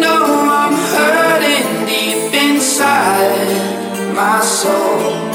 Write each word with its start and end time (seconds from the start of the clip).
know 0.00 0.24
I'm 0.60 0.74
hurting 0.96 1.86
deep 1.86 2.32
inside 2.32 3.52
my 4.16 4.40
soul. 4.40 5.28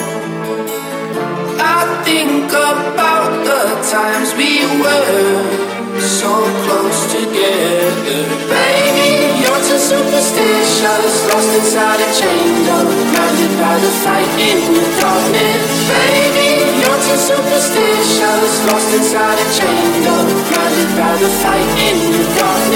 I 1.62 2.02
think 2.04 2.50
about 2.50 3.32
the 3.46 3.62
times 3.94 4.34
we 4.34 4.66
were 4.82 5.76
so 6.02 6.34
close 6.66 7.02
together. 7.14 8.22
Baby, 8.50 9.10
you're 9.42 9.64
too 9.70 9.82
superstitious, 9.94 11.14
lost 11.30 11.52
inside 11.60 12.02
a 12.02 12.10
chamber, 12.20 12.82
blinded 13.14 13.54
by 13.62 13.76
the 13.86 13.92
fight 14.04 14.34
in 14.50 14.60
the 14.74 14.86
darkness. 14.98 15.66
Baby, 15.94 16.50
you're 16.82 17.02
too 17.06 17.20
superstitious, 17.30 18.52
lost 18.70 18.90
inside 18.98 19.38
a 19.38 19.48
chamber, 19.60 20.20
blinded 20.50 20.92
by 20.98 21.14
the 21.22 21.30
fight 21.42 21.70
in 21.88 21.98
darkness, 22.12 22.26
darkness. 22.40 22.75